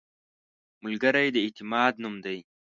[0.83, 2.39] ملګری د اعتماد نوم دی